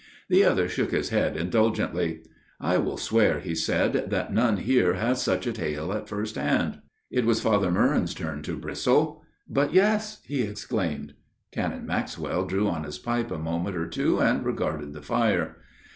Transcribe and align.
The 0.29 0.43
other 0.43 0.67
shook 0.67 0.89
his 0.93 1.09
head 1.09 1.37
indulgently." 1.37 2.23
I 2.73 2.77
will 2.79 2.97
swear," 2.97 3.39
he 3.39 3.53
said," 3.53 4.05
that 4.09 4.33
none 4.33 4.57
here 4.57 4.95
has 4.95 5.21
such 5.21 5.45
a 5.45 5.53
tale 5.53 5.93
at 5.93 6.09
first 6.09 6.37
hand." 6.37 6.79
It 7.11 7.23
was 7.23 7.39
Father 7.39 7.69
Meuron's 7.69 8.15
turn 8.15 8.41
to 8.41 8.57
bristle." 8.57 9.21
But 9.47 9.75
yes 9.75 10.17
I" 10.17 10.27
he 10.29 10.41
exclaimed. 10.41 11.13
Canon 11.51 11.85
Maxwell 11.85 12.47
drew 12.47 12.67
on 12.67 12.83
his 12.83 12.97
pipe 12.97 13.29
a 13.29 13.37
moment 13.37 13.75
or 13.75 13.85
two 13.85 14.19
and 14.19 14.43
regarded 14.43 14.93
the 14.93 15.03
fire. 15.03 15.57